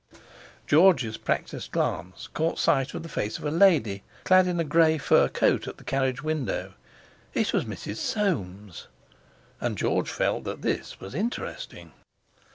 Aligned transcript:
George's 0.65 1.15
practised 1.17 1.71
glance 1.71 2.25
caught 2.25 2.57
sight 2.57 2.95
of 2.95 3.03
the 3.03 3.07
face 3.07 3.37
of 3.37 3.45
a 3.45 3.51
lady 3.51 4.01
clad 4.23 4.47
in 4.47 4.59
a 4.59 4.63
grey 4.63 4.97
fur 4.97 5.27
coat 5.27 5.67
at 5.67 5.77
the 5.77 5.83
carriage 5.83 6.23
window. 6.23 6.73
It 7.35 7.53
was 7.53 7.65
Mrs. 7.65 7.97
Soames—and 7.97 9.77
George 9.77 10.09
felt 10.09 10.43
that 10.45 10.63
this 10.63 10.99
was 10.99 11.13
interesting! 11.13 11.91